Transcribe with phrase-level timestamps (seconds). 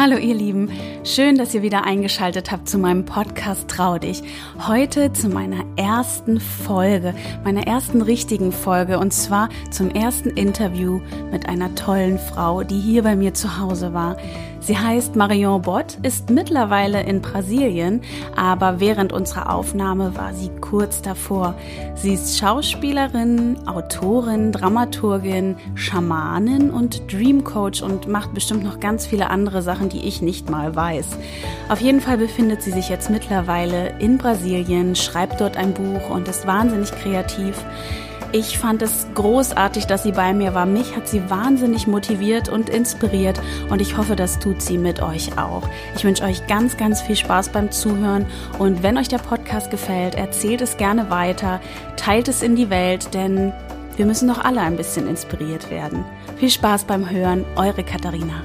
[0.00, 0.70] Hallo ihr Lieben,
[1.02, 4.22] schön, dass ihr wieder eingeschaltet habt zu meinem Podcast Trau dich.
[4.68, 11.00] Heute zu meiner ersten Folge, meiner ersten richtigen Folge und zwar zum ersten Interview
[11.32, 14.16] mit einer tollen Frau, die hier bei mir zu Hause war.
[14.68, 18.02] Sie heißt Marion Bott, ist mittlerweile in Brasilien,
[18.36, 21.54] aber während unserer Aufnahme war sie kurz davor.
[21.94, 29.62] Sie ist Schauspielerin, Autorin, Dramaturgin, Schamanin und Dreamcoach und macht bestimmt noch ganz viele andere
[29.62, 31.16] Sachen, die ich nicht mal weiß.
[31.70, 36.28] Auf jeden Fall befindet sie sich jetzt mittlerweile in Brasilien, schreibt dort ein Buch und
[36.28, 37.64] ist wahnsinnig kreativ.
[38.30, 40.66] Ich fand es großartig, dass sie bei mir war.
[40.66, 45.38] Mich hat sie wahnsinnig motiviert und inspiriert und ich hoffe, das tut sie mit euch
[45.38, 45.62] auch.
[45.96, 48.26] Ich wünsche euch ganz, ganz viel Spaß beim Zuhören
[48.58, 51.62] und wenn euch der Podcast gefällt, erzählt es gerne weiter,
[51.96, 53.54] teilt es in die Welt, denn
[53.96, 56.04] wir müssen doch alle ein bisschen inspiriert werden.
[56.36, 58.42] Viel Spaß beim Hören, eure Katharina.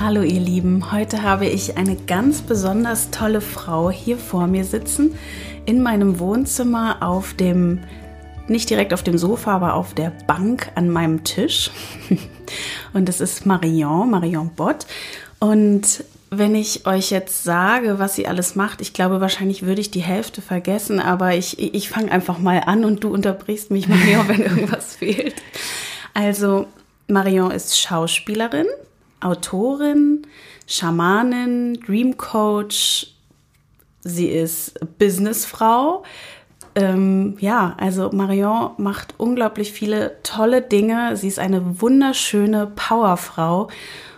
[0.00, 5.14] Hallo ihr Lieben, heute habe ich eine ganz besonders tolle Frau hier vor mir sitzen
[5.66, 7.80] in meinem Wohnzimmer auf dem,
[8.48, 11.70] nicht direkt auf dem Sofa, aber auf der Bank an meinem Tisch.
[12.92, 14.86] Und das ist Marion, Marion Bott.
[15.38, 19.90] Und wenn ich euch jetzt sage, was sie alles macht, ich glaube, wahrscheinlich würde ich
[19.90, 24.28] die Hälfte vergessen, aber ich, ich fange einfach mal an und du unterbrichst mich, Marion,
[24.28, 25.34] wenn irgendwas fehlt.
[26.12, 26.66] Also,
[27.08, 28.66] Marion ist Schauspielerin,
[29.20, 30.26] Autorin,
[30.66, 33.13] Schamanin, Dreamcoach,
[34.04, 36.04] sie ist Businessfrau.
[36.76, 41.16] Ähm, ja, also Marion macht unglaublich viele tolle Dinge.
[41.16, 43.68] Sie ist eine wunderschöne Powerfrau.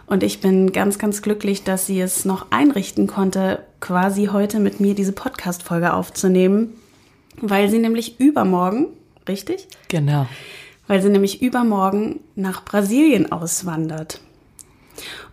[0.06, 4.80] Und ich bin ganz, ganz glücklich, dass sie es noch einrichten konnte, quasi heute mit
[4.80, 6.74] mir diese Podcast-Folge aufzunehmen,
[7.40, 8.88] weil sie nämlich übermorgen,
[9.28, 9.66] richtig?
[9.88, 10.26] Genau.
[10.86, 14.20] Weil sie nämlich übermorgen nach Brasilien auswandert.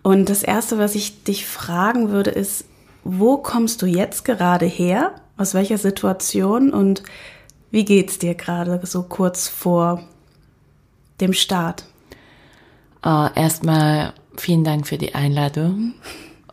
[0.02, 2.66] Und das Erste, was ich dich fragen würde, ist,
[3.04, 5.16] wo kommst du jetzt gerade her?
[5.38, 7.04] Aus welcher Situation und
[7.72, 10.04] wie geht's dir gerade so kurz vor
[11.20, 11.86] dem Start?
[13.06, 15.96] Uh, erstmal vielen Dank für die Einladung.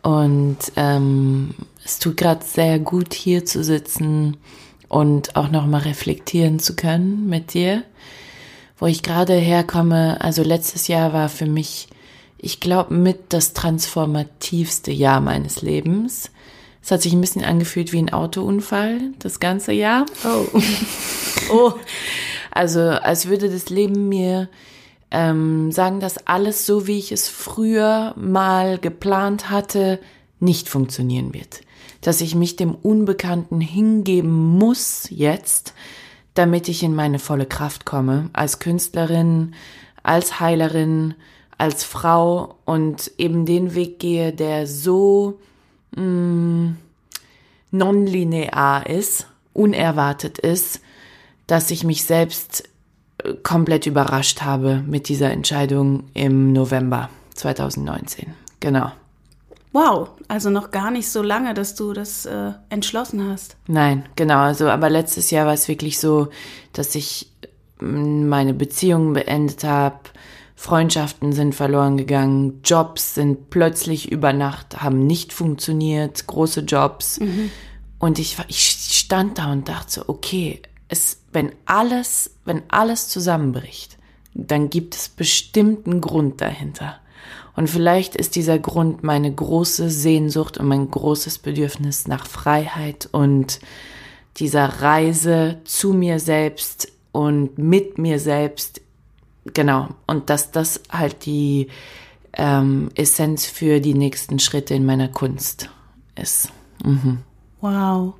[0.01, 1.53] Und ähm,
[1.85, 4.37] es tut gerade sehr gut, hier zu sitzen
[4.87, 7.83] und auch nochmal reflektieren zu können mit dir.
[8.77, 11.87] Wo ich gerade herkomme, also letztes Jahr war für mich,
[12.37, 16.31] ich glaube, mit das transformativste Jahr meines Lebens.
[16.83, 20.05] Es hat sich ein bisschen angefühlt wie ein Autounfall, das ganze Jahr.
[20.23, 20.47] Oh.
[21.53, 21.73] oh.
[22.49, 24.49] Also als würde das Leben mir
[25.11, 29.99] ähm, sagen, dass alles so, wie ich es früher mal geplant hatte,
[30.39, 31.61] nicht funktionieren wird.
[32.01, 35.73] Dass ich mich dem Unbekannten hingeben muss jetzt,
[36.33, 38.29] damit ich in meine volle Kraft komme.
[38.33, 39.53] Als Künstlerin,
[40.01, 41.13] als Heilerin,
[41.57, 45.37] als Frau und eben den Weg gehe, der so
[45.95, 46.77] mh, mm,
[47.71, 50.81] nonlinear ist, unerwartet ist,
[51.47, 52.69] dass ich mich selbst
[53.23, 58.33] äh, komplett überrascht habe mit dieser Entscheidung im November 2019.
[58.59, 58.91] Genau.
[59.73, 63.55] Wow, also noch gar nicht so lange, dass du das äh, entschlossen hast.
[63.67, 64.39] Nein, genau.
[64.39, 66.27] Also, aber letztes Jahr war es wirklich so,
[66.73, 67.31] dass ich
[67.79, 69.99] mm, meine Beziehung beendet habe,
[70.61, 77.19] Freundschaften sind verloren gegangen, Jobs sind plötzlich über Nacht, haben nicht funktioniert, große Jobs.
[77.19, 77.49] Mhm.
[77.97, 83.97] Und ich, ich stand da und dachte so, okay, es, wenn alles, wenn alles zusammenbricht,
[84.35, 86.99] dann gibt es bestimmten Grund dahinter.
[87.55, 93.61] Und vielleicht ist dieser Grund meine große Sehnsucht und mein großes Bedürfnis nach Freiheit und
[94.37, 98.79] dieser Reise zu mir selbst und mit mir selbst
[99.45, 99.89] genau.
[100.07, 101.67] Und dass das halt die
[102.33, 105.69] ähm, Essenz für die nächsten Schritte in meiner Kunst
[106.15, 106.49] ist.
[106.83, 107.19] Mhm.
[107.59, 108.13] Wow.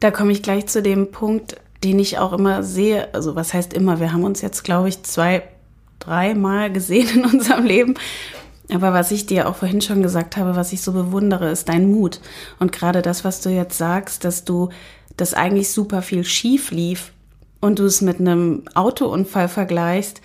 [0.00, 3.12] Da komme ich gleich zu dem Punkt, den ich auch immer sehe.
[3.14, 4.00] Also was heißt immer?
[4.00, 5.42] Wir haben uns jetzt, glaube ich, zwei,
[5.98, 7.94] dreimal gesehen in unserem Leben.
[8.70, 11.90] Aber was ich dir auch vorhin schon gesagt habe, was ich so bewundere, ist dein
[11.90, 12.20] Mut.
[12.58, 14.68] Und gerade das, was du jetzt sagst, dass du,
[15.16, 17.12] dass eigentlich super viel schief lief,
[17.60, 20.20] und du es mit einem Autounfall vergleichst,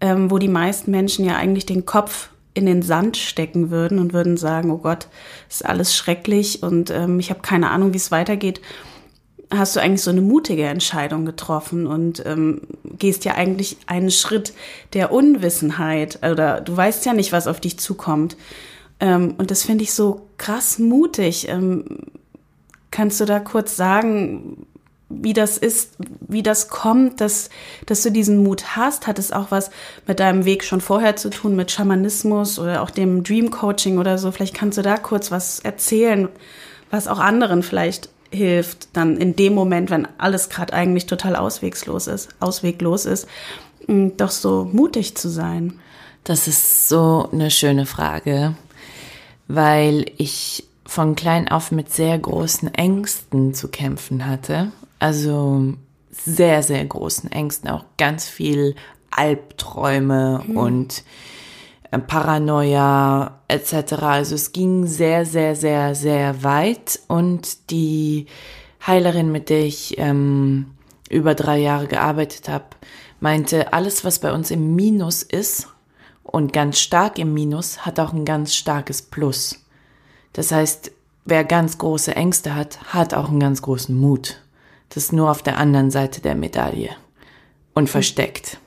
[0.00, 4.12] ähm, wo die meisten Menschen ja eigentlich den Kopf in den Sand stecken würden und
[4.12, 5.08] würden sagen, oh Gott,
[5.48, 8.60] ist alles schrecklich und ähm, ich habe keine Ahnung, wie es weitergeht,
[9.50, 12.62] hast du eigentlich so eine mutige Entscheidung getroffen und ähm,
[12.98, 14.54] gehst ja eigentlich einen Schritt
[14.92, 18.36] der Unwissenheit oder du weißt ja nicht, was auf dich zukommt.
[18.98, 21.48] Ähm, und das finde ich so krass mutig.
[21.48, 21.84] Ähm,
[22.90, 24.66] kannst du da kurz sagen,
[25.22, 25.94] wie das ist,
[26.26, 27.50] wie das kommt, dass,
[27.86, 29.06] dass du diesen Mut hast?
[29.06, 29.70] Hat es auch was
[30.06, 34.18] mit deinem Weg schon vorher zu tun, mit Schamanismus oder auch dem Dream Coaching oder
[34.18, 34.30] so?
[34.30, 36.28] Vielleicht kannst du da kurz was erzählen,
[36.90, 42.06] was auch anderen vielleicht hilft, dann in dem Moment, wenn alles gerade eigentlich total auswegslos
[42.06, 43.26] ist, ausweglos ist,
[43.88, 45.78] doch so mutig zu sein.
[46.24, 48.56] Das ist so eine schöne Frage,
[49.48, 54.72] weil ich von klein auf mit sehr großen Ängsten zu kämpfen hatte.
[54.98, 55.74] Also
[56.10, 58.74] sehr, sehr großen Ängsten, auch ganz viel
[59.10, 60.56] Albträume mhm.
[60.56, 61.04] und
[61.90, 63.92] äh, Paranoia etc.
[64.02, 68.26] Also es ging sehr, sehr, sehr, sehr weit und die
[68.86, 70.72] Heilerin, mit der ich ähm,
[71.10, 72.64] über drei Jahre gearbeitet habe,
[73.20, 75.68] meinte, alles, was bei uns im Minus ist
[76.22, 79.64] und ganz stark im Minus, hat auch ein ganz starkes Plus.
[80.32, 80.92] Das heißt,
[81.24, 84.42] wer ganz große Ängste hat, hat auch einen ganz großen Mut.
[84.88, 86.90] Das ist nur auf der anderen Seite der Medaille
[87.74, 88.58] und versteckt.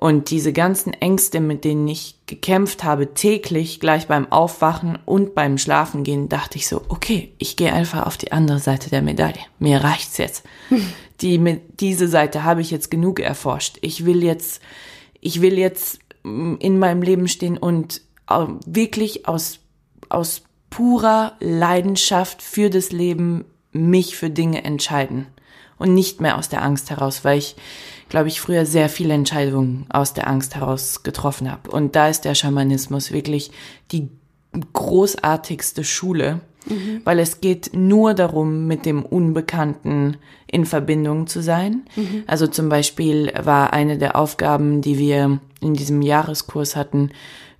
[0.00, 5.58] Und diese ganzen Ängste, mit denen ich gekämpft habe, täglich, gleich beim Aufwachen und beim
[5.58, 9.40] Schlafengehen, dachte ich so, okay, ich gehe einfach auf die andere Seite der Medaille.
[9.58, 10.44] Mir reicht's jetzt.
[11.20, 13.78] Die, diese Seite habe ich jetzt genug erforscht.
[13.80, 14.62] Ich will jetzt,
[15.20, 18.02] ich will jetzt mm, in meinem Leben stehen und
[18.66, 19.58] wirklich aus,
[20.10, 25.26] aus purer Leidenschaft für das Leben mich für Dinge entscheiden
[25.78, 27.56] und nicht mehr aus der Angst heraus, weil ich,
[28.08, 31.70] glaube ich, früher sehr viele Entscheidungen aus der Angst heraus getroffen habe.
[31.70, 33.50] Und da ist der Schamanismus wirklich
[33.92, 34.08] die
[34.72, 37.02] großartigste Schule, mhm.
[37.04, 40.16] weil es geht nur darum, mit dem Unbekannten
[40.46, 41.84] in Verbindung zu sein.
[41.96, 42.24] Mhm.
[42.26, 47.10] Also zum Beispiel war eine der Aufgaben, die wir in diesem Jahreskurs hatten,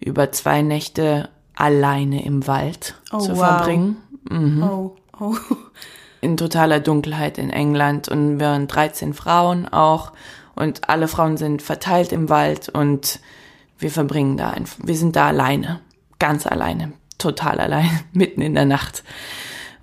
[0.01, 3.39] über zwei Nächte alleine im Wald oh, zu wow.
[3.39, 3.97] verbringen.
[4.31, 4.63] Mhm.
[4.63, 5.35] Oh, oh.
[6.21, 10.13] In totaler Dunkelheit in England und wir waren 13 Frauen auch
[10.55, 13.21] und alle Frauen sind verteilt im Wald und
[13.79, 15.81] wir verbringen da einfach, wir sind da alleine,
[16.19, 19.05] ganz alleine, total allein, mitten in der Nacht.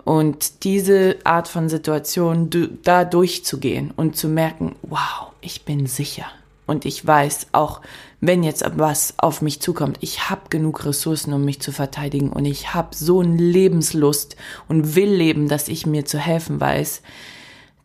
[0.03, 2.49] Und diese Art von Situation,
[2.83, 6.25] da durchzugehen und zu merken, wow, ich bin sicher.
[6.67, 7.81] Und ich weiß auch,
[8.27, 12.45] wenn jetzt was auf mich zukommt, ich habe genug Ressourcen, um mich zu verteidigen und
[12.45, 14.35] ich habe so eine Lebenslust
[14.67, 17.01] und will leben, dass ich mir zu helfen weiß.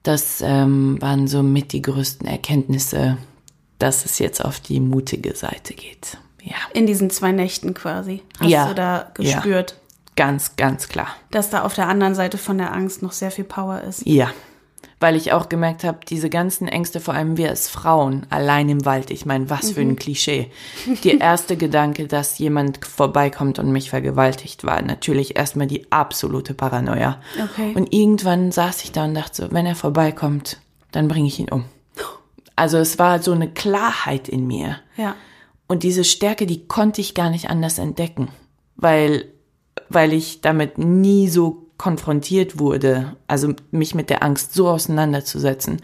[0.03, 3.19] Das ähm, waren so mit die größten Erkenntnisse,
[3.79, 6.19] dass es jetzt auf die mutige Seite geht.
[6.43, 6.57] Ja.
[6.73, 8.23] In diesen zwei Nächten quasi.
[8.39, 8.69] Hast ja.
[8.69, 9.73] du da gespürt?
[9.73, 9.77] Ja.
[10.17, 11.09] Ganz, ganz klar.
[11.31, 14.07] Dass da auf der anderen Seite von der Angst noch sehr viel Power ist.
[14.07, 14.33] Ja,
[15.01, 18.85] weil ich auch gemerkt habe, diese ganzen Ängste, vor allem wir als Frauen, allein im
[18.85, 19.97] Wald, ich meine, was für ein mhm.
[19.97, 20.51] Klischee.
[21.05, 27.21] Der erste Gedanke, dass jemand vorbeikommt und mich vergewaltigt, war natürlich erstmal die absolute Paranoia.
[27.43, 27.73] Okay.
[27.75, 30.59] Und irgendwann saß ich da und dachte so, wenn er vorbeikommt,
[30.93, 31.65] dann bringe ich ihn um.
[32.55, 34.77] Also es war so eine Klarheit in mir.
[34.99, 35.17] Ja.
[35.67, 38.29] Und diese Stärke, die konnte ich gar nicht anders entdecken,
[38.77, 39.33] weil,
[39.89, 45.81] weil ich damit nie so konfrontiert wurde, also mich mit der Angst so auseinanderzusetzen.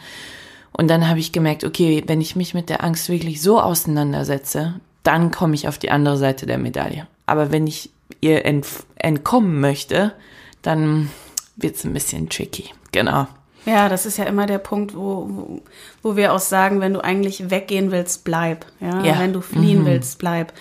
[0.73, 4.75] Und dann habe ich gemerkt, okay, wenn ich mich mit der Angst wirklich so auseinandersetze,
[5.05, 7.07] dann komme ich auf die andere Seite der Medaille.
[7.25, 7.89] Aber wenn ich
[8.21, 8.67] ihr ent
[8.97, 10.13] entkommen möchte,
[10.61, 11.09] dann
[11.57, 12.67] wird es ein bisschen tricky.
[12.93, 13.27] Genau.
[13.65, 15.63] Ja, das ist ja immer der Punkt, wo, wo,
[16.03, 18.67] wo wir auch sagen, wenn du eigentlich weggehen willst, bleib.
[18.81, 19.19] Ja, ja.
[19.19, 19.87] wenn du fliehen mhm.
[19.87, 20.53] willst, bleib.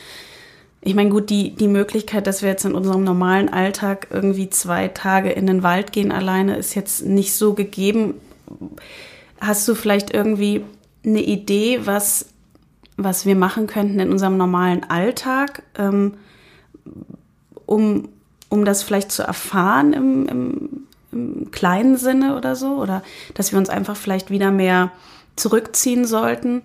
[0.87, 4.87] Ich meine, gut, die, die Möglichkeit, dass wir jetzt in unserem normalen Alltag irgendwie zwei
[4.87, 8.13] Tage in den Wald gehen alleine, ist jetzt nicht so gegeben.
[9.41, 10.63] Hast du vielleicht irgendwie
[11.03, 12.27] eine Idee, was,
[12.97, 16.13] was wir machen könnten in unserem normalen Alltag, ähm,
[17.65, 18.07] um,
[18.49, 20.69] um das vielleicht zu erfahren im, im,
[21.11, 22.75] im kleinen Sinne oder so?
[22.75, 23.01] Oder
[23.33, 24.91] dass wir uns einfach vielleicht wieder mehr
[25.35, 26.61] zurückziehen sollten?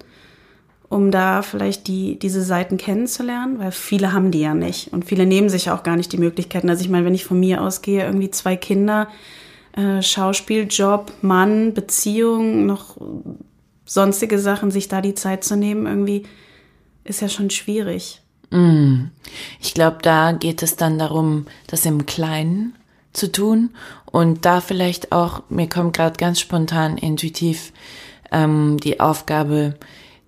[0.91, 5.25] Um da vielleicht die, diese Seiten kennenzulernen, weil viele haben die ja nicht und viele
[5.25, 6.69] nehmen sich auch gar nicht die Möglichkeiten.
[6.69, 9.07] Also ich meine, wenn ich von mir ausgehe, irgendwie zwei Kinder,
[9.77, 12.97] äh, Schauspiel, Job, Mann, Beziehung, noch
[13.85, 16.25] sonstige Sachen, sich da die Zeit zu nehmen, irgendwie
[17.05, 18.21] ist ja schon schwierig.
[18.51, 19.05] Mm.
[19.61, 22.75] Ich glaube, da geht es dann darum, das im Kleinen
[23.13, 23.71] zu tun
[24.07, 27.73] und da vielleicht auch, mir kommt gerade ganz spontan intuitiv
[28.33, 29.77] ähm, die Aufgabe,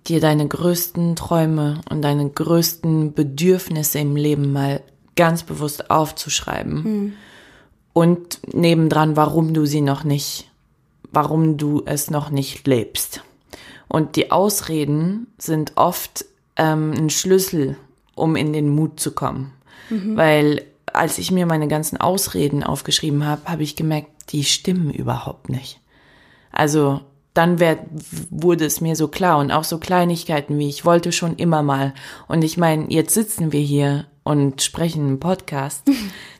[0.07, 4.81] dir deine größten Träume und deine größten Bedürfnisse im Leben mal
[5.15, 6.83] ganz bewusst aufzuschreiben.
[6.83, 7.13] Mhm.
[7.93, 10.49] Und nebendran, warum du sie noch nicht,
[11.11, 13.21] warum du es noch nicht lebst.
[13.87, 17.77] Und die Ausreden sind oft ähm, ein Schlüssel,
[18.15, 19.53] um in den Mut zu kommen.
[19.89, 20.17] Mhm.
[20.17, 25.49] Weil als ich mir meine ganzen Ausreden aufgeschrieben habe, habe ich gemerkt, die stimmen überhaupt
[25.49, 25.79] nicht.
[26.51, 27.01] Also
[27.33, 27.79] dann wär,
[28.29, 31.93] wurde es mir so klar und auch so Kleinigkeiten wie ich wollte schon immer mal.
[32.27, 35.83] Und ich meine, jetzt sitzen wir hier und sprechen einen Podcast.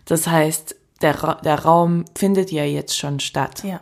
[0.05, 3.63] Das heißt, der, Ra der Raum findet ja jetzt schon statt.
[3.63, 3.79] Ja.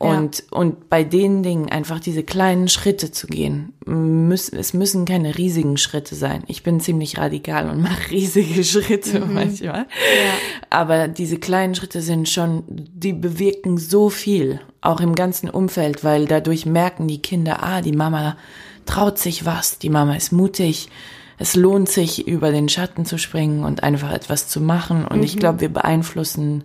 [0.00, 0.56] Und, ja.
[0.56, 3.74] und bei den Dingen einfach diese kleinen Schritte zu gehen.
[3.84, 6.42] Müß, es müssen keine riesigen Schritte sein.
[6.46, 9.34] Ich bin ziemlich radikal und mache riesige Schritte mhm.
[9.34, 9.80] manchmal.
[9.80, 10.34] Ja.
[10.70, 16.24] Aber diese kleinen Schritte sind schon, die bewirken so viel, auch im ganzen Umfeld, weil
[16.24, 18.38] dadurch merken die Kinder, ah, die Mama
[18.86, 20.88] traut sich was, die Mama ist mutig.
[21.36, 25.04] Es lohnt sich, über den Schatten zu springen und einfach etwas zu machen.
[25.04, 25.24] Und mhm.
[25.24, 26.64] ich glaube, wir beeinflussen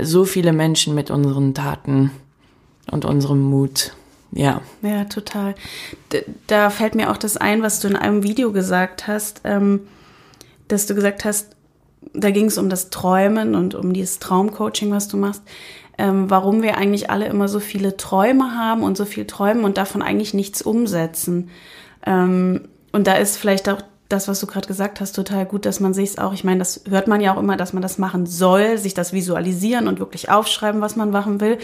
[0.00, 2.10] so viele Menschen mit unseren Taten
[2.90, 3.92] und unserem Mut.
[4.32, 4.60] Ja.
[4.82, 5.54] Ja, total.
[6.46, 9.80] Da fällt mir auch das ein, was du in einem Video gesagt hast, ähm,
[10.68, 11.56] dass du gesagt hast,
[12.12, 15.42] da ging es um das Träumen und um dieses Traumcoaching, was du machst,
[15.96, 19.78] ähm, warum wir eigentlich alle immer so viele Träume haben und so viel träumen und
[19.78, 21.50] davon eigentlich nichts umsetzen.
[22.06, 25.80] Ähm, und da ist vielleicht auch das, was du gerade gesagt hast, total gut, dass
[25.80, 28.24] man sich auch, ich meine, das hört man ja auch immer, dass man das machen
[28.24, 31.58] soll, sich das visualisieren und wirklich aufschreiben, was man machen will.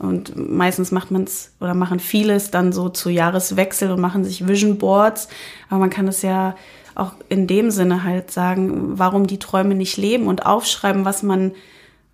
[0.00, 4.48] Und meistens macht man es oder machen vieles dann so zu Jahreswechsel und machen sich
[4.48, 5.28] Vision Boards.
[5.70, 6.56] Aber man kann es ja
[6.96, 11.52] auch in dem Sinne halt sagen, warum die Träume nicht leben und aufschreiben, was man,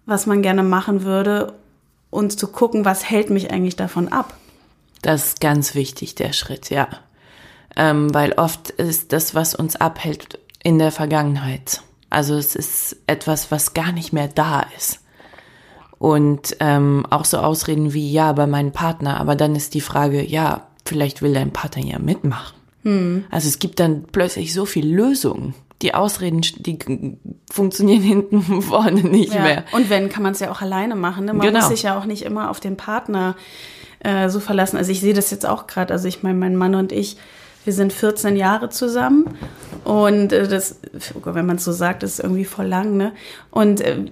[0.05, 1.55] was man gerne machen würde
[2.11, 4.35] und zu gucken, was hält mich eigentlich davon ab.
[5.01, 6.89] Das ist ganz wichtig, der Schritt, ja
[7.81, 11.81] ähm, weil oft ist das, was uns abhält, in der Vergangenheit.
[12.11, 15.01] Also es ist etwas, was gar nicht mehr da ist.
[15.99, 20.23] Und ähm, auch so Ausreden wie, ja, bei meinem Partner, aber dann ist die Frage,
[20.23, 22.55] ja, vielleicht will dein Partner ja mitmachen.
[22.83, 23.25] Hm.
[23.31, 25.55] Also es gibt dann plötzlich so viel Lösungen.
[25.81, 26.79] Die Ausreden, die
[27.51, 29.43] funktionieren hinten vorne nicht ja.
[29.43, 29.65] mehr.
[29.73, 31.25] Und wenn, kann man es ja auch alleine machen.
[31.25, 31.33] Ne?
[31.33, 31.61] Man genau.
[31.61, 33.37] muss sich ja auch nicht immer auf den Partner
[34.01, 34.77] äh, so verlassen.
[34.77, 35.95] Also ich sehe das jetzt auch gerade.
[35.95, 37.17] Also ich meine, mein Mann und ich,
[37.65, 39.37] wir sind 14 Jahre zusammen
[39.85, 40.79] und äh, das,
[41.25, 43.13] wenn man es so sagt, ist irgendwie voll lang, ne?
[43.51, 44.05] Und äh,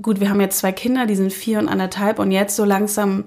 [0.00, 3.24] gut, wir haben jetzt zwei Kinder, die sind vier und anderthalb und jetzt so langsam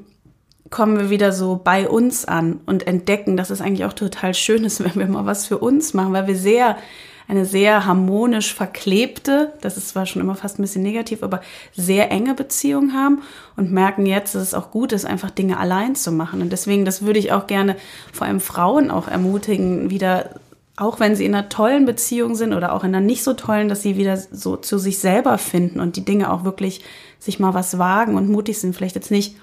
[0.71, 4.63] kommen wir wieder so bei uns an und entdecken, dass es eigentlich auch total schön
[4.63, 6.77] ist, wenn wir mal was für uns machen, weil wir sehr
[7.27, 11.41] eine sehr harmonisch verklebte, das ist zwar schon immer fast ein bisschen negativ, aber
[11.75, 13.21] sehr enge Beziehung haben
[13.55, 16.41] und merken jetzt, dass es auch gut ist, einfach Dinge allein zu machen.
[16.41, 17.75] Und deswegen, das würde ich auch gerne
[18.13, 20.29] vor allem Frauen auch ermutigen, wieder
[20.77, 23.69] auch wenn sie in einer tollen Beziehung sind oder auch in einer nicht so tollen,
[23.69, 26.83] dass sie wieder so zu sich selber finden und die Dinge auch wirklich
[27.17, 28.75] sich mal was wagen und mutig sind.
[28.75, 29.37] Vielleicht jetzt nicht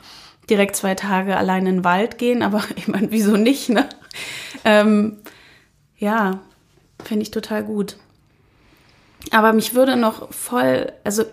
[0.50, 3.88] direkt zwei Tage allein in den Wald gehen, aber ich meine, wieso nicht, ne?
[4.64, 5.18] Ähm,
[5.96, 6.40] ja,
[7.04, 7.96] Finde ich total gut.
[9.30, 11.24] Aber mich würde noch voll, also,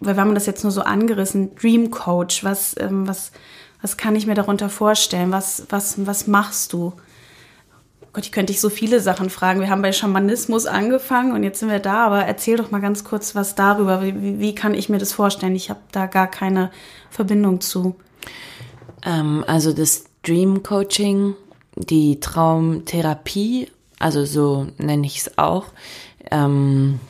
[0.00, 3.32] weil wir haben das jetzt nur so angerissen, Dream Coach, was, ähm, was,
[3.80, 5.32] was kann ich mir darunter vorstellen?
[5.32, 6.92] Was, was, was machst du?
[8.14, 9.60] Gott, ich könnte dich so viele Sachen fragen.
[9.60, 13.02] Wir haben bei Schamanismus angefangen und jetzt sind wir da, aber erzähl doch mal ganz
[13.02, 14.02] kurz was darüber.
[14.02, 15.56] Wie, wie kann ich mir das vorstellen?
[15.56, 16.70] Ich habe da gar keine
[17.10, 17.96] Verbindung zu.
[19.04, 21.34] Ähm, also das Dream Coaching,
[21.74, 23.68] die Traumtherapie
[24.04, 25.64] also so nenne ich es auch.
[26.30, 27.00] Ähm,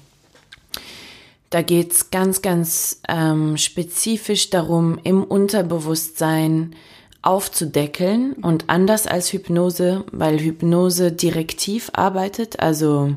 [1.51, 6.77] da geht es ganz, ganz ähm, spezifisch darum, im Unterbewusstsein
[7.21, 13.17] aufzudeckeln und anders als Hypnose, weil Hypnose direktiv arbeitet, also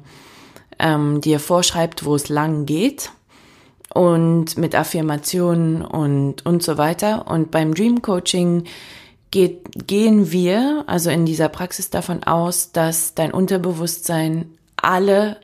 [0.79, 3.11] ähm, dir vorschreibt, wo es lang geht
[3.93, 7.27] und mit Affirmationen und, und so weiter.
[7.27, 8.63] Und beim Dream Coaching
[9.31, 15.37] geht, gehen wir also in dieser Praxis davon aus, dass dein Unterbewusstsein alle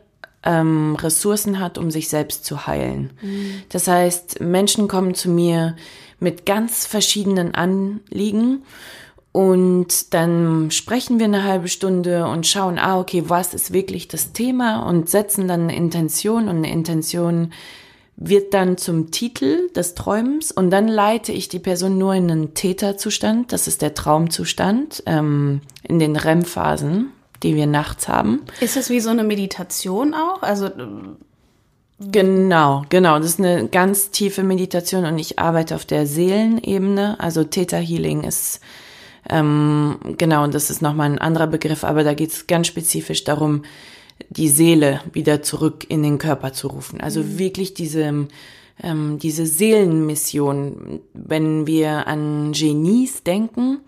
[0.43, 3.11] ähm, Ressourcen hat, um sich selbst zu heilen.
[3.21, 3.63] Mhm.
[3.69, 5.75] Das heißt, Menschen kommen zu mir
[6.19, 8.63] mit ganz verschiedenen Anliegen
[9.31, 14.31] und dann sprechen wir eine halbe Stunde und schauen, ah, okay, was ist wirklich das
[14.31, 17.51] Thema und setzen dann eine Intention und eine Intention
[18.15, 22.53] wird dann zum Titel des Träumens und dann leite ich die Person nur in einen
[22.53, 28.41] Täterzustand, das ist der Traumzustand, ähm, in den REM-Phasen, die wir nachts haben.
[28.61, 30.41] Ist es wie so eine Meditation auch?
[30.41, 30.69] Also
[31.99, 33.17] Genau, genau.
[33.17, 37.19] Das ist eine ganz tiefe Meditation und ich arbeite auf der Seelenebene.
[37.19, 38.59] Also Theta Healing ist
[39.29, 43.63] ähm, genau, das ist nochmal ein anderer Begriff, aber da geht es ganz spezifisch darum,
[44.29, 47.01] die Seele wieder zurück in den Körper zu rufen.
[47.01, 47.39] Also mhm.
[47.39, 48.27] wirklich diese,
[48.81, 53.79] ähm, diese Seelenmission, wenn wir an Genies denken,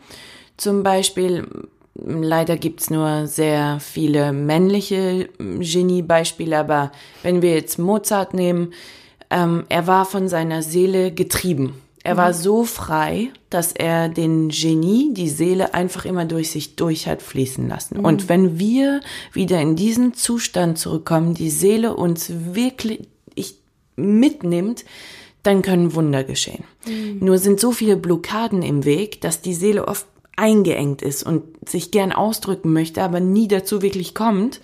[0.57, 1.47] zum Beispiel,
[1.95, 6.91] leider gibt's nur sehr viele männliche Genie-Beispiele, aber
[7.23, 8.73] wenn wir jetzt Mozart nehmen,
[9.29, 11.81] ähm, er war von seiner Seele getrieben.
[12.05, 17.07] Er war so frei, dass er den Genie, die Seele einfach immer durch sich durch
[17.07, 17.97] hat fließen lassen.
[17.97, 18.05] Mhm.
[18.05, 19.01] Und wenn wir
[19.33, 23.07] wieder in diesen Zustand zurückkommen, die Seele uns wirklich
[23.95, 24.85] mitnimmt,
[25.41, 26.63] dann können Wunder geschehen.
[26.85, 27.25] Mhm.
[27.25, 31.89] Nur sind so viele Blockaden im Weg, dass die Seele oft eingeengt ist und sich
[31.89, 34.61] gern ausdrücken möchte, aber nie dazu wirklich kommt.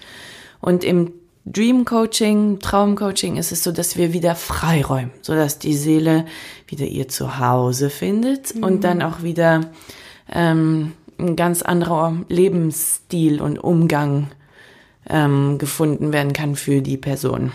[0.59, 1.13] Und im
[1.45, 6.25] Dream Coaching, Traum Coaching ist es so, dass wir wieder freiräumen, so dass die Seele
[6.67, 8.63] wieder ihr Zuhause findet mhm.
[8.63, 9.71] und dann auch wieder
[10.31, 14.27] ähm, ein ganz anderer Lebensstil und Umgang
[15.09, 17.51] ähm, gefunden werden kann für die Person.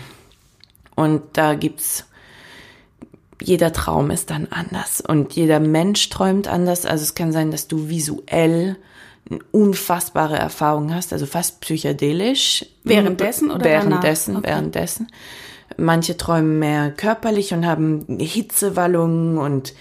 [0.95, 2.05] Und da gibt's
[3.41, 6.85] jeder Traum ist dann anders und jeder Mensch träumt anders.
[6.85, 8.77] Also es kann sein, dass du visuell
[9.51, 12.65] unfassbare Erfahrung hast, also fast psychedelisch.
[12.83, 14.47] Währenddessen oder Währenddessen, okay.
[14.47, 15.07] währenddessen.
[15.77, 19.73] Manche träumen mehr körperlich und haben Hitzewallungen und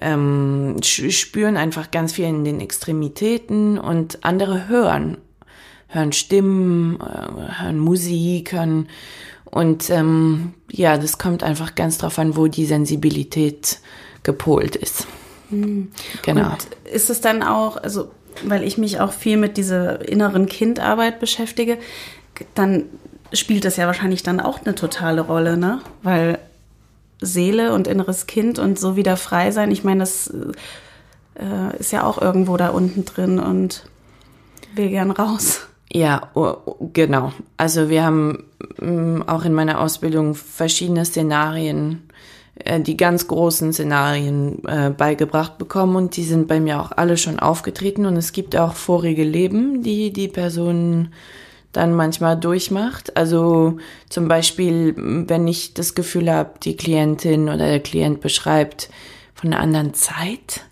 [0.00, 5.18] ähm, spüren einfach ganz viel in den Extremitäten und andere hören,
[5.88, 8.88] hören Stimmen, äh, hören Musik, hören
[9.44, 13.78] und ähm, ja, das kommt einfach ganz drauf an, wo die Sensibilität
[14.24, 15.06] gepolt ist.
[15.50, 15.92] Mhm.
[16.22, 16.50] Genau.
[16.50, 18.10] Und ist es dann auch, also
[18.42, 21.78] weil ich mich auch viel mit dieser inneren Kindarbeit beschäftige,
[22.54, 22.84] dann
[23.32, 25.80] spielt das ja wahrscheinlich dann auch eine totale Rolle, ne?
[26.02, 26.38] Weil
[27.20, 30.32] Seele und inneres Kind und so wieder frei sein, ich meine, das
[31.34, 33.86] äh, ist ja auch irgendwo da unten drin und
[34.74, 35.66] will gern raus.
[35.92, 36.28] Ja,
[36.92, 37.32] genau.
[37.56, 38.44] Also wir haben
[38.80, 42.02] mm, auch in meiner Ausbildung verschiedene Szenarien,
[42.56, 47.16] äh, die ganz großen Szenarien äh, beigebracht bekommen und die sind bei mir auch alle
[47.16, 51.08] schon aufgetreten und es gibt auch vorige Leben, die die Person
[51.72, 53.16] dann manchmal durchmacht.
[53.16, 58.88] Also zum Beispiel, wenn ich das Gefühl habe, die Klientin oder der Klient beschreibt
[59.34, 60.64] von einer anderen Zeit,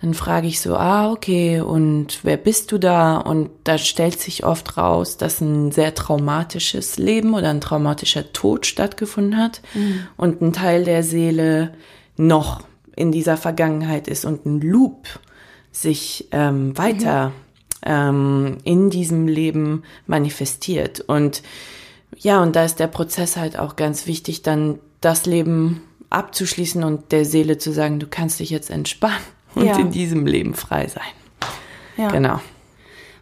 [0.00, 3.16] dann frage ich so, ah, okay, und wer bist du da?
[3.18, 8.66] Und da stellt sich oft raus, dass ein sehr traumatisches Leben oder ein traumatischer Tod
[8.66, 10.06] stattgefunden hat mhm.
[10.16, 11.74] und ein Teil der Seele
[12.16, 12.60] noch
[12.94, 15.08] in dieser Vergangenheit ist und ein Loop
[15.72, 17.34] sich ähm, weiter mhm.
[17.84, 21.00] ähm, in diesem Leben manifestiert.
[21.00, 21.42] Und
[22.16, 27.10] ja, und da ist der Prozess halt auch ganz wichtig, dann das Leben abzuschließen und
[27.10, 29.78] der Seele zu sagen, du kannst dich jetzt entspannen und ja.
[29.78, 31.02] in diesem Leben frei sein.
[31.96, 32.10] Ja.
[32.10, 32.40] Genau.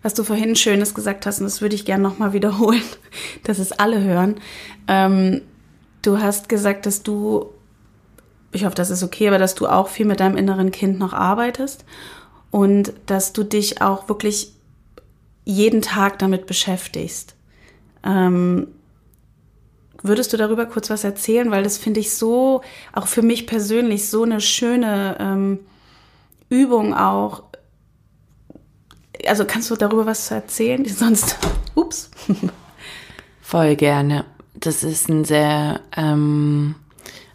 [0.02, 2.82] Was du vorhin Schönes gesagt hast, und das würde ich gerne nochmal wiederholen,
[3.44, 4.36] dass es alle hören.
[4.86, 5.42] Ähm,
[6.02, 7.46] du hast gesagt, dass du,
[8.52, 11.12] ich hoffe, das ist okay, aber dass du auch viel mit deinem inneren Kind noch
[11.12, 11.84] arbeitest
[12.50, 14.52] und dass du dich auch wirklich
[15.44, 17.34] jeden Tag damit beschäftigst.
[18.04, 18.68] Ähm,
[20.02, 21.50] würdest du darüber kurz was erzählen?
[21.50, 22.62] Weil das finde ich so,
[22.92, 25.58] auch für mich persönlich, so eine schöne ähm,
[26.48, 27.44] Übung auch.
[29.26, 30.84] Also kannst du darüber was erzählen?
[30.86, 31.36] Sonst,
[31.74, 32.10] ups.
[33.40, 34.24] Voll gerne.
[34.54, 36.74] Das ist ein sehr, ähm,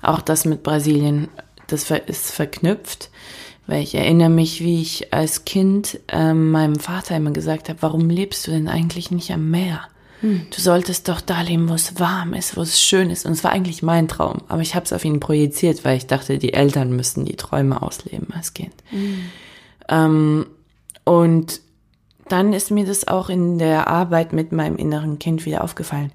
[0.02, 1.28] auch das mit Brasilien,
[1.68, 3.12] das ist verknüpft,
[3.68, 8.10] weil ich erinnere mich, wie ich als Kind ähm, meinem Vater immer gesagt habe, warum
[8.10, 9.82] lebst du denn eigentlich nicht am Meer?
[10.22, 10.48] Hm.
[10.56, 13.26] Du solltest doch da leben, wo es warm ist, wo es schön ist.
[13.26, 14.42] Und es war eigentlich mein Traum.
[14.48, 17.82] Aber ich habe es auf ihn projiziert, weil ich dachte, die Eltern müssten die Träume
[17.82, 18.74] ausleben als Kind.
[18.90, 19.24] Hm.
[19.90, 20.46] Ähm,
[21.04, 21.62] und
[22.30, 26.12] dann ist mir das auch in der Arbeit mit meinem inneren Kind wieder aufgefallen.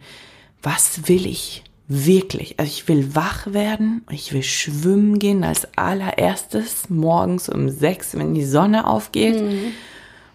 [0.63, 2.59] Was will ich wirklich?
[2.59, 8.35] Also ich will wach werden, ich will schwimmen gehen als allererstes morgens um sechs, wenn
[8.35, 9.41] die Sonne aufgeht.
[9.41, 9.73] Mhm.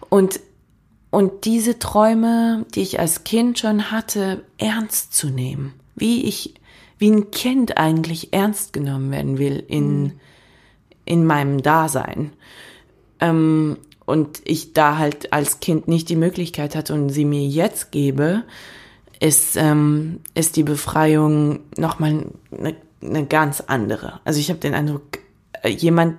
[0.08, 0.40] Und
[1.12, 5.74] und diese Träume, die ich als Kind schon hatte, ernst zu nehmen.
[5.94, 6.54] Wie ich,
[6.96, 10.12] wie ein Kind eigentlich ernst genommen werden will in, mhm.
[11.04, 12.32] in meinem Dasein.
[13.20, 17.92] Ähm, und ich da halt als Kind nicht die Möglichkeit hatte und sie mir jetzt
[17.92, 18.44] gebe,
[19.20, 22.24] ist, ähm, ist die Befreiung nochmal
[22.58, 24.20] eine, eine ganz andere.
[24.24, 25.18] Also ich habe den Eindruck,
[25.62, 26.16] äh, jemand,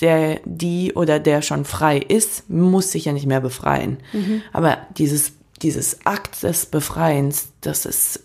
[0.00, 3.98] der, die oder der schon frei ist, muss sich ja nicht mehr befreien.
[4.12, 4.42] Mhm.
[4.52, 5.32] Aber dieses,
[5.62, 8.20] dieses Akt des Befreiens, das ist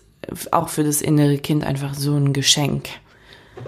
[0.50, 2.88] auch für das innere Kind einfach so ein Geschenk.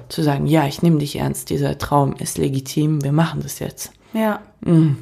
[0.09, 3.93] Zu sagen, ja, ich nehme dich ernst, dieser Traum ist legitim, wir machen das jetzt.
[4.13, 4.41] Ja.
[4.61, 4.99] Mhm.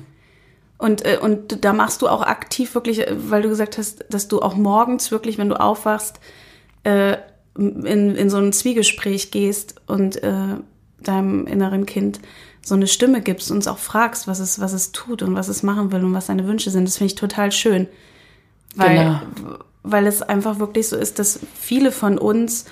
[0.78, 4.28] Und, äh, und da machst du auch aktiv wirklich, äh, weil du gesagt hast, dass
[4.28, 6.18] du auch morgens wirklich, wenn du aufwachst,
[6.82, 7.16] äh,
[7.56, 10.56] in, in so ein Zwiegespräch gehst und äh,
[11.00, 12.20] deinem inneren Kind
[12.64, 15.48] so eine Stimme gibst und uns auch fragst, was es, was es tut und was
[15.48, 16.86] es machen will und was seine Wünsche sind.
[16.86, 17.88] Das finde ich total schön.
[18.76, 19.58] Weil, genau.
[19.82, 22.66] weil es einfach wirklich so ist, dass viele von uns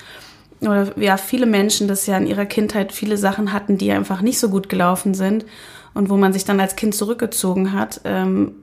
[0.61, 4.39] oder ja, viele Menschen das ja in ihrer Kindheit viele Sachen hatten, die einfach nicht
[4.39, 5.45] so gut gelaufen sind
[5.93, 8.53] und wo man sich dann als Kind zurückgezogen hat ähm,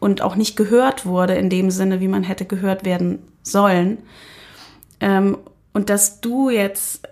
[0.00, 3.98] und auch nicht gehört wurde in dem Sinne, wie man hätte gehört werden sollen.
[5.00, 5.38] Ähm,
[5.72, 7.08] und dass du jetzt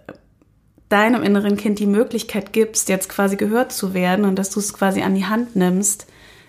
[0.93, 4.75] deinem inneren Kind die Möglichkeit gibst, jetzt quasi gehört zu werden und dass du es
[4.75, 6.07] quasi an die Hand nimmst,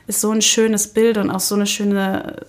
[0.07, 2.45] ist so ein schönes Bild und auch so eine schöne,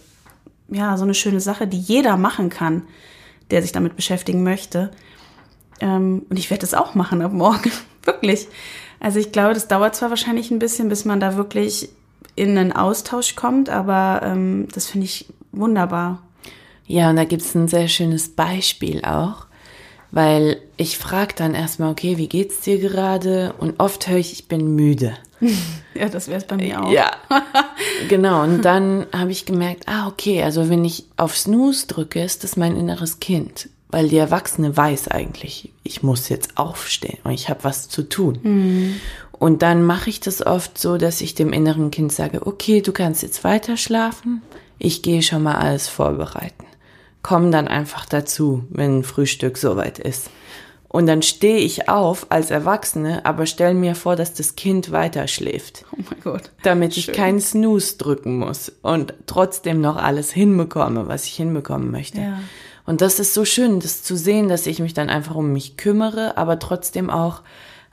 [0.68, 2.82] ja, so eine schöne Sache, die jeder machen kann,
[3.50, 4.90] der sich damit beschäftigen möchte.
[5.80, 7.70] Ähm, und ich werde das auch machen ab morgen.
[8.04, 8.48] wirklich.
[9.00, 11.90] Also ich glaube, das dauert zwar wahrscheinlich ein bisschen, bis man da wirklich
[12.36, 16.22] in einen Austausch kommt, aber ähm, das finde ich wunderbar.
[16.86, 19.46] Ja, und da gibt es ein sehr schönes Beispiel auch,
[20.14, 23.52] weil ich frage dann erstmal, okay, wie geht's dir gerade?
[23.58, 25.16] Und oft höre ich, ich bin müde.
[25.94, 26.92] ja, das wäre es bei mir auch.
[26.92, 27.10] Ja,
[28.08, 28.44] genau.
[28.44, 32.56] Und dann habe ich gemerkt, ah, okay, also wenn ich auf Snooze drücke, ist das
[32.56, 33.68] mein inneres Kind.
[33.88, 38.38] Weil die Erwachsene weiß eigentlich, ich muss jetzt aufstehen und ich habe was zu tun.
[38.42, 39.00] Mhm.
[39.32, 42.92] Und dann mache ich das oft so, dass ich dem inneren Kind sage, okay, du
[42.92, 44.42] kannst jetzt weiter schlafen,
[44.78, 46.64] ich gehe schon mal alles vorbereiten.
[47.24, 50.28] Komm dann einfach dazu, wenn Frühstück soweit ist.
[50.88, 55.26] Und dann stehe ich auf als Erwachsene, aber stell mir vor, dass das Kind weiter
[55.26, 55.86] schläft.
[55.90, 56.52] Oh mein Gott.
[56.64, 62.20] Damit ich keinen Snooze drücken muss und trotzdem noch alles hinbekomme, was ich hinbekommen möchte.
[62.20, 62.40] Ja.
[62.84, 65.78] Und das ist so schön, das zu sehen, dass ich mich dann einfach um mich
[65.78, 67.40] kümmere, aber trotzdem auch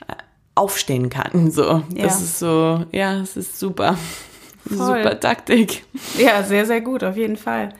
[0.09, 0.13] äh,
[0.55, 1.31] aufstehen kann.
[1.51, 2.03] So, ja.
[2.03, 3.97] das ist so, ja, es ist super.
[4.67, 4.77] Voll.
[4.77, 5.85] Super Taktik.
[6.19, 7.73] Ja, sehr, sehr gut, auf jeden Fall.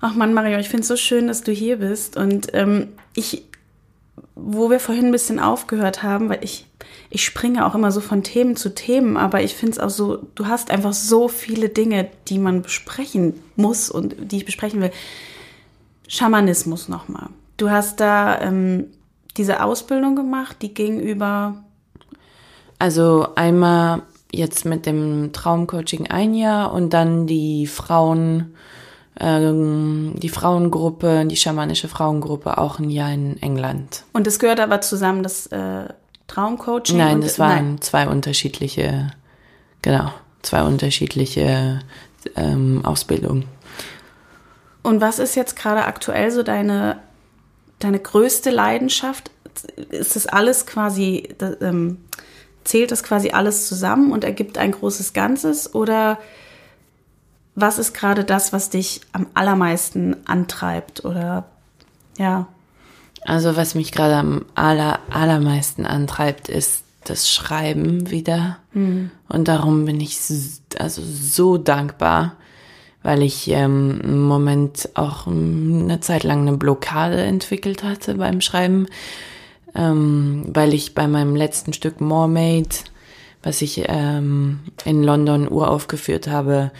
[0.00, 2.16] Ach man, Mario, ich finde es so schön, dass du hier bist.
[2.16, 3.44] Und ähm, ich
[4.34, 6.66] wo wir vorhin ein bisschen aufgehört haben, weil ich,
[7.08, 10.18] ich springe auch immer so von Themen zu Themen, aber ich finde es auch so,
[10.34, 14.92] du hast einfach so viele Dinge, die man besprechen muss und die ich besprechen will.
[16.06, 17.28] Schamanismus nochmal.
[17.56, 18.86] Du hast da ähm,
[19.36, 21.64] diese Ausbildung gemacht, die ging über.
[22.78, 28.54] Also einmal jetzt mit dem Traumcoaching ein Jahr und dann die Frauen
[29.18, 34.04] ähm, die Frauengruppe, die schamanische Frauengruppe auch ein Jahr in England.
[34.12, 35.88] Und das gehört aber zusammen, das äh,
[36.26, 36.96] Traumcoaching?
[36.96, 37.80] Nein, das waren nein.
[37.80, 39.10] zwei unterschiedliche,
[39.82, 41.80] genau, zwei unterschiedliche
[42.34, 43.44] ähm, Ausbildungen.
[44.82, 46.98] Und was ist jetzt gerade aktuell so deine,
[47.78, 49.30] deine größte Leidenschaft?
[49.90, 51.98] Ist das alles quasi, das, ähm,
[52.64, 56.18] zählt das quasi alles zusammen und ergibt ein großes Ganzes oder
[57.56, 61.46] was ist gerade das, was dich am allermeisten antreibt oder
[62.18, 62.46] ja?
[63.24, 68.58] Also was mich gerade am aller, allermeisten antreibt, ist das Schreiben wieder.
[68.72, 69.10] Mhm.
[69.28, 70.18] Und darum bin ich
[70.78, 72.36] also so dankbar,
[73.02, 78.86] weil ich ähm, im Moment auch eine Zeit lang eine Blockade entwickelt hatte beim Schreiben,
[79.74, 82.84] ähm, weil ich bei meinem letzten Stück Mermaid,
[83.42, 86.70] was ich ähm, in London uraufgeführt habe,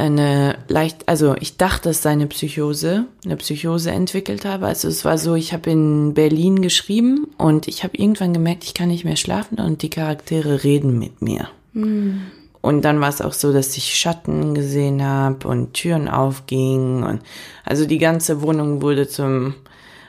[0.00, 4.66] eine leicht, also ich dachte, es sei eine Psychose, eine Psychose entwickelt habe.
[4.66, 8.74] Also es war so, ich habe in Berlin geschrieben und ich habe irgendwann gemerkt, ich
[8.74, 11.48] kann nicht mehr schlafen und die Charaktere reden mit mir.
[11.72, 12.22] Mhm.
[12.62, 17.22] Und dann war es auch so, dass ich Schatten gesehen habe und Türen aufgingen und
[17.64, 19.54] also die ganze Wohnung wurde zum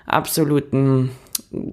[0.06, 1.12] absoluten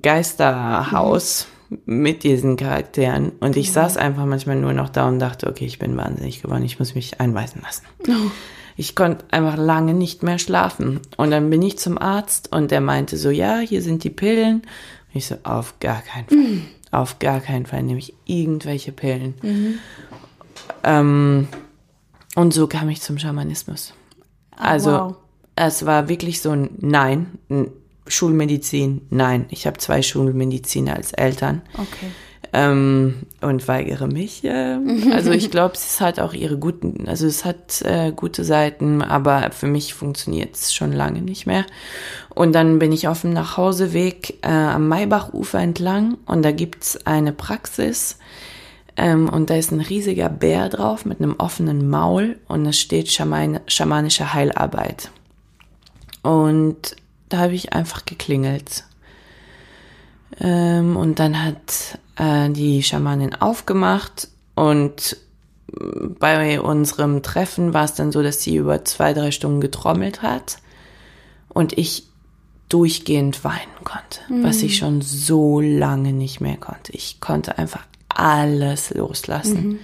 [0.02, 1.46] Geisterhaus.
[1.50, 3.32] Mhm mit diesen Charakteren.
[3.40, 3.74] Und ich mhm.
[3.74, 6.94] saß einfach manchmal nur noch da und dachte, okay, ich bin wahnsinnig geworden, ich muss
[6.94, 7.84] mich einweisen lassen.
[8.08, 8.30] Oh.
[8.76, 11.00] Ich konnte einfach lange nicht mehr schlafen.
[11.16, 14.62] Und dann bin ich zum Arzt und der meinte so, ja, hier sind die Pillen.
[14.62, 16.38] Und ich so, auf gar keinen Fall.
[16.38, 16.64] Mhm.
[16.90, 19.34] Auf gar keinen Fall nehme ich irgendwelche Pillen.
[19.42, 19.78] Mhm.
[20.84, 21.48] Ähm,
[22.34, 23.94] und so kam ich zum Schamanismus.
[24.52, 25.16] Oh, also wow.
[25.56, 27.70] es war wirklich so ein Nein, ein
[28.08, 29.46] Schulmedizin, nein.
[29.50, 31.62] Ich habe zwei Schulmediziner als Eltern.
[31.74, 32.10] Okay.
[32.52, 34.42] Ähm, und weigere mich.
[34.44, 34.78] Äh,
[35.12, 39.50] also ich glaube, es hat auch ihre guten, also es hat äh, gute Seiten, aber
[39.50, 41.66] für mich funktioniert es schon lange nicht mehr.
[42.34, 47.32] Und dann bin ich auf dem Nachhauseweg äh, am Maybachufer entlang und da gibt's eine
[47.32, 48.18] Praxis
[48.96, 53.10] ähm, und da ist ein riesiger Bär drauf mit einem offenen Maul und es steht
[53.10, 55.10] Schaman schamanische Heilarbeit.
[56.22, 56.96] Und
[57.28, 58.84] da habe ich einfach geklingelt.
[60.40, 65.16] Ähm, und dann hat äh, die Schamanin aufgemacht und
[66.18, 70.58] bei unserem Treffen war es dann so, dass sie über zwei, drei Stunden getrommelt hat
[71.48, 72.04] und ich
[72.68, 74.44] durchgehend weinen konnte, mhm.
[74.44, 76.92] was ich schon so lange nicht mehr konnte.
[76.92, 79.68] Ich konnte einfach alles loslassen.
[79.68, 79.78] Mhm.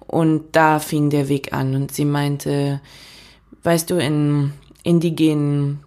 [0.00, 2.80] Und da fing der Weg an und sie meinte,
[3.64, 4.52] weißt du, in
[4.84, 5.80] indigenen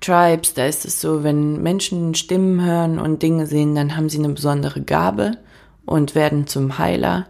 [0.00, 4.18] Tribes, da ist es so, wenn Menschen Stimmen hören und Dinge sehen, dann haben sie
[4.18, 5.38] eine besondere Gabe
[5.86, 7.26] und werden zum Heiler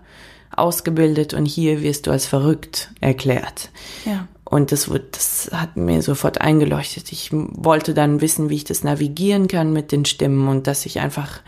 [0.56, 3.70] ausgebildet und hier wirst du als verrückt erklärt.
[4.04, 4.28] Ja.
[4.44, 7.10] Und das, wird, das hat mir sofort eingeleuchtet.
[7.12, 11.00] Ich wollte dann wissen, wie ich das navigieren kann mit den Stimmen und dass ich
[11.00, 11.40] einfach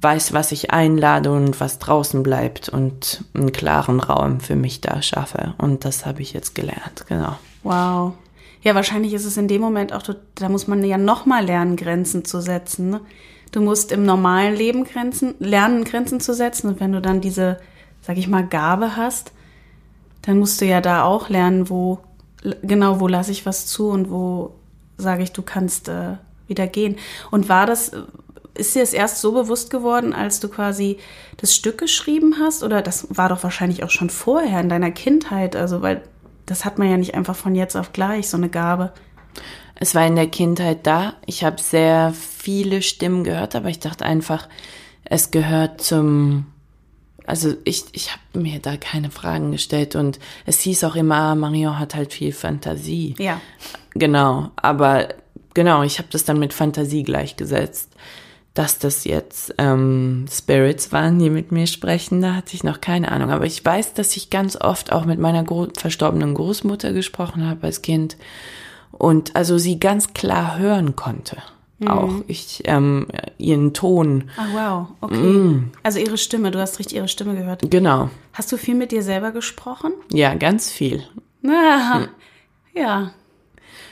[0.00, 5.02] weiß, was ich einlade und was draußen bleibt und einen klaren Raum für mich da
[5.02, 5.54] schaffe.
[5.58, 7.36] Und das habe ich jetzt gelernt, genau.
[7.62, 8.14] Wow.
[8.66, 10.02] Ja, wahrscheinlich ist es in dem Moment auch,
[10.34, 12.90] da muss man ja nochmal lernen, Grenzen zu setzen.
[12.90, 13.00] Ne?
[13.52, 16.66] Du musst im normalen Leben Grenzen, lernen, Grenzen zu setzen.
[16.66, 17.60] Und wenn du dann diese,
[18.00, 19.30] sag ich mal, Gabe hast,
[20.22, 22.00] dann musst du ja da auch lernen, wo,
[22.62, 24.56] genau, wo lasse ich was zu und wo
[24.98, 26.16] sage ich, du kannst äh,
[26.48, 26.96] wieder gehen.
[27.30, 27.92] Und war das,
[28.54, 30.98] ist dir das erst so bewusst geworden, als du quasi
[31.36, 32.64] das Stück geschrieben hast?
[32.64, 35.54] Oder das war doch wahrscheinlich auch schon vorher in deiner Kindheit?
[35.54, 36.02] Also, weil
[36.46, 38.92] das hat man ja nicht einfach von jetzt auf gleich, so eine Gabe.
[39.74, 41.14] Es war in der Kindheit da.
[41.26, 44.48] Ich habe sehr viele Stimmen gehört, aber ich dachte einfach,
[45.04, 46.46] es gehört zum.
[47.26, 51.34] Also ich, ich habe mir da keine Fragen gestellt und es hieß auch immer, ah,
[51.34, 53.16] Marion hat halt viel Fantasie.
[53.18, 53.40] Ja.
[53.94, 55.08] Genau, aber
[55.52, 57.90] genau, ich habe das dann mit Fantasie gleichgesetzt
[58.58, 63.12] dass das jetzt ähm, Spirits waren, die mit mir sprechen, da hatte ich noch keine
[63.12, 63.30] Ahnung.
[63.30, 67.66] Aber ich weiß, dass ich ganz oft auch mit meiner Gro verstorbenen Großmutter gesprochen habe
[67.66, 68.16] als Kind
[68.92, 71.36] und also sie ganz klar hören konnte.
[71.78, 71.88] Mhm.
[71.88, 74.30] Auch ich ähm, ihren Ton.
[74.38, 75.16] Ah wow, okay.
[75.16, 75.72] Mm.
[75.82, 77.70] Also ihre Stimme, du hast richtig ihre Stimme gehört.
[77.70, 78.08] Genau.
[78.32, 79.92] Hast du viel mit dir selber gesprochen?
[80.10, 81.02] Ja, ganz viel.
[81.48, 82.08] Ah, hm.
[82.74, 83.12] Ja,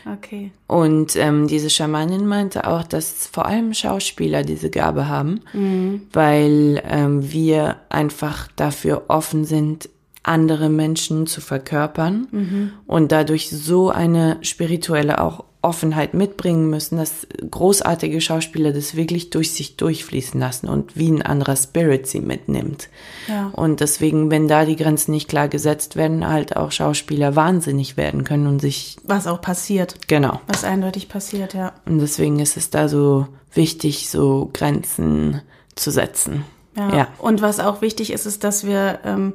[0.07, 0.53] Okay.
[0.67, 6.03] Und ähm, diese Schamanin meinte auch, dass vor allem Schauspieler diese Gabe haben, mhm.
[6.13, 9.89] weil ähm, wir einfach dafür offen sind,
[10.23, 12.73] andere Menschen zu verkörpern mhm.
[12.87, 19.53] und dadurch so eine spirituelle auch Offenheit mitbringen müssen, dass großartige Schauspieler das wirklich durch
[19.53, 22.89] sich durchfließen lassen und wie ein anderer Spirit sie mitnimmt.
[23.29, 23.51] Ja.
[23.55, 28.25] Und deswegen, wenn da die Grenzen nicht klar gesetzt werden, halt auch Schauspieler wahnsinnig werden
[28.25, 28.97] können und sich.
[29.05, 29.97] Was auch passiert.
[30.07, 30.41] Genau.
[30.47, 31.73] Was eindeutig passiert, ja.
[31.87, 35.41] Und deswegen ist es da so wichtig, so Grenzen
[35.75, 36.45] zu setzen.
[36.77, 36.97] Ja.
[36.97, 37.09] ja.
[37.19, 39.35] Und was auch wichtig ist, ist, dass wir, ähm,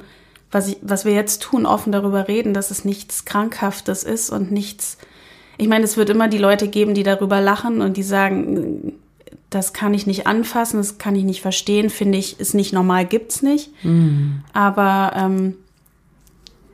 [0.52, 4.52] was, ich, was wir jetzt tun, offen darüber reden, dass es nichts Krankhaftes ist und
[4.52, 4.98] nichts
[5.60, 8.94] ich meine, es wird immer die Leute geben, die darüber lachen und die sagen,
[9.50, 13.06] das kann ich nicht anfassen, das kann ich nicht verstehen, finde ich, ist nicht normal,
[13.06, 13.72] gibt's nicht.
[13.84, 14.42] Mhm.
[14.54, 15.56] Aber ähm,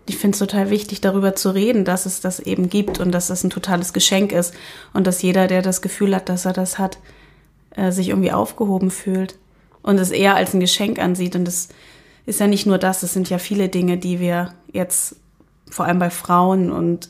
[0.06, 3.28] ich finde es total wichtig, darüber zu reden, dass es das eben gibt und dass
[3.28, 4.54] das ein totales Geschenk ist
[4.94, 7.00] und dass jeder, der das Gefühl hat, dass er das hat,
[7.72, 9.36] äh, sich irgendwie aufgehoben fühlt
[9.82, 11.36] und es eher als ein Geschenk ansieht.
[11.36, 11.70] Und es
[12.28, 15.16] ist ja nicht nur das, es sind ja viele Dinge, die wir jetzt
[15.72, 17.10] vor allem bei Frauen und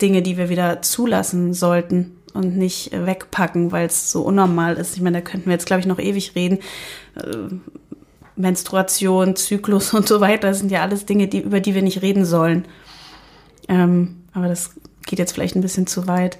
[0.00, 4.96] Dinge, die wir wieder zulassen sollten und nicht wegpacken, weil es so unnormal ist.
[4.96, 6.58] Ich meine, da könnten wir jetzt, glaube ich, noch ewig reden.
[7.16, 7.54] Äh,
[8.36, 12.24] Menstruation, Zyklus und so weiter sind ja alles Dinge, die, über die wir nicht reden
[12.24, 12.64] sollen.
[13.68, 14.74] Ähm, aber das
[15.06, 16.38] geht jetzt vielleicht ein bisschen zu weit.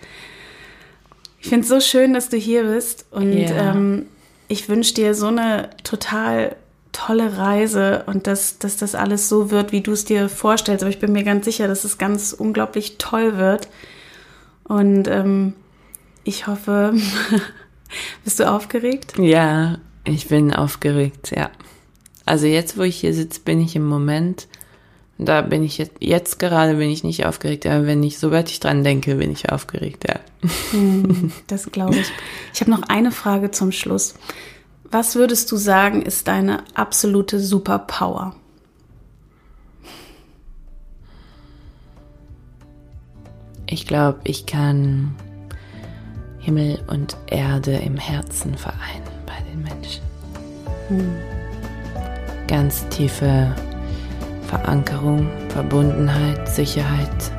[1.40, 3.72] Ich finde es so schön, dass du hier bist und yeah.
[3.72, 4.06] ähm,
[4.48, 6.56] ich wünsche dir so eine total
[6.98, 10.82] tolle Reise und dass, dass das alles so wird, wie du es dir vorstellst.
[10.82, 13.68] Aber ich bin mir ganz sicher, dass es ganz unglaublich toll wird.
[14.64, 15.54] Und ähm,
[16.24, 16.94] ich hoffe,
[18.24, 19.14] bist du aufgeregt?
[19.16, 21.50] Ja, ich bin aufgeregt, ja.
[22.26, 24.48] Also jetzt, wo ich hier sitze, bin ich im Moment,
[25.18, 28.60] da bin ich jetzt, jetzt gerade bin ich nicht aufgeregt, aber wenn ich, sobald ich
[28.60, 30.16] dran denke, bin ich aufgeregt, ja.
[30.72, 32.10] Hm, das glaube ich.
[32.52, 34.14] Ich habe noch eine Frage zum Schluss.
[34.90, 38.34] Was würdest du sagen, ist deine absolute Superpower?
[43.66, 45.14] Ich glaube, ich kann
[46.38, 50.02] Himmel und Erde im Herzen vereinen bei den Menschen.
[50.88, 51.14] Hm.
[52.46, 53.54] Ganz tiefe
[54.46, 57.30] Verankerung, Verbundenheit, Sicherheit,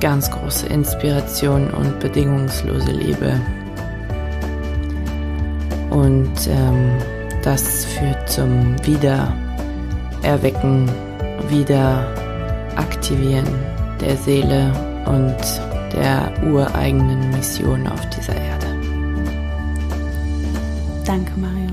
[0.00, 3.40] ganz große Inspiration und bedingungslose Liebe.
[5.90, 6.92] Und ähm,
[7.42, 10.88] das führt zum Wiedererwecken,
[11.48, 13.48] Wiederaktivieren
[14.00, 14.72] der Seele
[15.06, 15.36] und
[15.92, 18.66] der ureigenen Mission auf dieser Erde.
[21.04, 21.70] Danke, Mario.